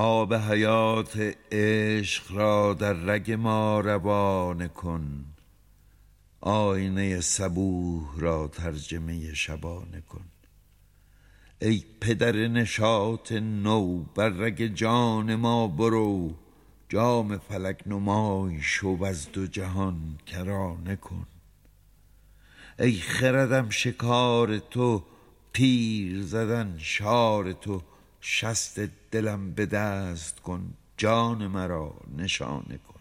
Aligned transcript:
آب 0.00 0.34
حیات 0.34 1.36
عشق 1.52 2.32
را 2.32 2.74
در 2.74 2.92
رگ 2.92 3.32
ما 3.32 3.80
روانه 3.80 4.68
کن. 4.68 5.24
آینه 6.40 7.20
صبوح 7.20 8.20
را 8.20 8.48
ترجمه 8.48 9.34
شبانه 9.34 10.00
کن. 10.00 10.24
ای 11.62 11.84
پدر 12.00 12.32
نشاط 12.32 13.32
نو 13.32 14.02
بر 14.02 14.28
رگ 14.28 14.74
جان 14.74 15.34
ما 15.34 15.66
برو. 15.66 16.34
جام 16.88 17.38
فلک 17.38 17.82
نمای 17.86 18.62
شو 18.62 18.88
وز 18.88 19.28
دو 19.32 19.46
جهان 19.46 20.18
کرانه 20.26 20.96
کن. 20.96 21.26
ای 22.78 22.92
خردم 22.92 23.70
شکار 23.70 24.58
تو 24.58 25.02
تیر 25.52 26.22
زدن 26.22 26.74
شار 26.78 27.52
تو. 27.52 27.82
شست 28.20 28.80
دلم 29.10 29.50
به 29.50 29.66
دست 29.66 30.40
کن 30.40 30.74
جان 30.96 31.46
مرا 31.46 31.94
نشانه 32.16 32.78
کن. 32.88 33.00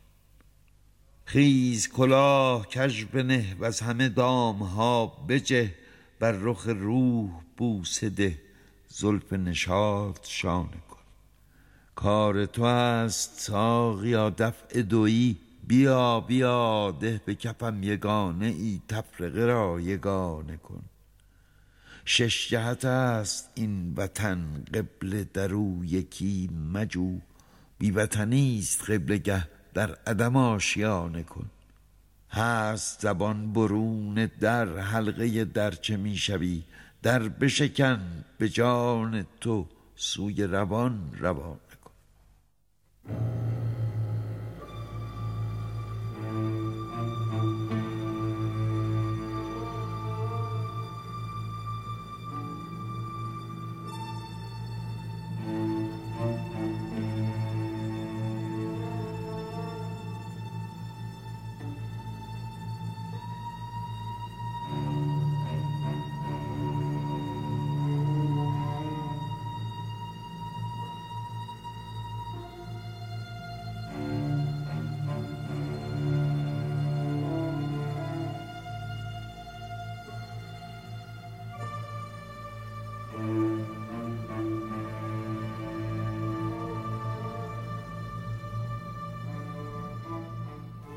خیز 1.26 1.90
کلاه 1.90 2.68
کژ 2.68 3.06
بنه 3.06 3.56
وز 3.60 3.80
همه 3.80 4.10
دام 4.10 4.64
ها 4.64 5.06
بجه 5.30 5.74
بر 6.20 6.32
رخ 6.32 6.68
روح 6.68 7.30
بوسه 7.58 8.10
ده 8.10 8.40
زلف 8.88 9.34
نشاط 9.34 10.28
شانه 10.28 10.82
کن. 10.90 10.98
کار 11.96 12.46
تو 12.46 12.64
است 12.64 13.40
ساقیا 13.40 14.30
دفع 14.30 14.82
دوی 14.82 15.36
بیا 15.68 16.20
بیا 16.20 16.92
ده 16.92 17.22
به 17.26 17.36
کفم 17.36 17.84
یگانه 17.84 18.46
ای 18.46 18.82
تفرقه 18.88 19.46
را 19.46 19.80
یگانه 19.80 20.58
کن. 20.58 20.84
شش 22.10 22.50
جهت 22.50 22.86
است 22.86 23.50
این 23.56 23.94
وطن 23.98 24.64
قبله 24.74 25.24
در 25.24 25.54
او 25.54 25.86
یکی 25.86 26.50
مجو. 26.74 27.20
بی 27.80 27.92
وطنی 27.92 28.60
است 28.60 28.92
قبله 28.92 29.18
گه 29.18 29.48
در 29.74 29.96
عدم 30.08 30.36
آشیانه 30.36 31.24
کن. 31.24 31.50
هست 32.32 33.02
زبان 33.02 33.54
برون 33.54 34.30
در 34.40 34.80
حلقه 34.80 35.46
در 35.46 35.72
چه 35.72 35.98
می 35.98 36.18
شوی؟ 36.18 36.64
در 37.04 37.28
بشکن 37.28 38.26
به 38.38 38.50
جان 38.50 39.26
تو 39.42 39.68
سوی 39.96 40.44
روان 40.44 41.12
روانه 41.20 41.67